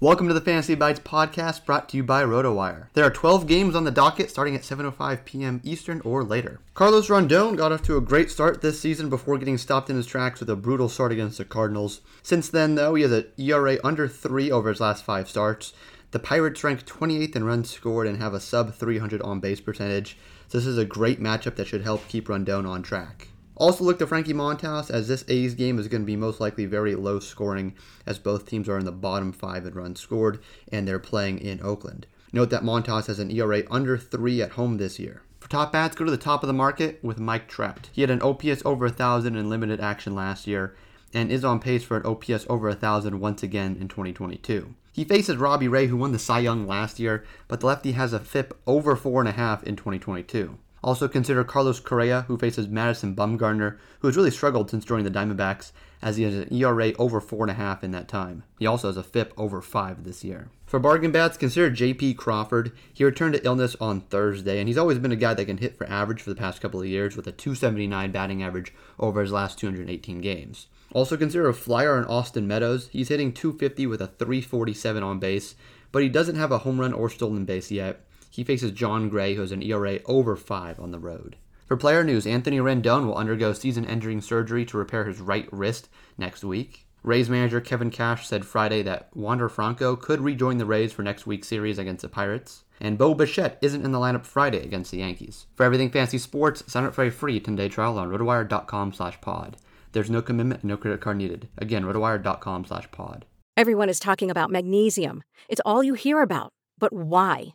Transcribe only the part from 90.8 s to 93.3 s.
for next week's series against the Pirates. And Bo